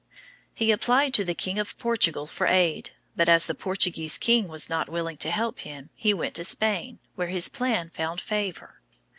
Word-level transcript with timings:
]He 0.55 0.71
applied 0.71 1.13
to 1.13 1.23
the 1.23 1.35
King 1.35 1.59
of 1.59 1.77
Portugal 1.77 2.25
for 2.25 2.47
aid; 2.47 2.89
but 3.15 3.29
as 3.29 3.45
the 3.45 3.53
Portuguese 3.53 4.17
king 4.17 4.47
was 4.47 4.67
not 4.67 4.89
willing 4.89 5.17
to 5.17 5.29
help 5.29 5.59
him, 5.59 5.91
he 5.93 6.11
went 6.11 6.33
to 6.33 6.43
Spain, 6.43 6.97
where 7.13 7.27
his 7.27 7.47
plan 7.47 7.91
found 7.91 8.19
favor. 8.19 8.81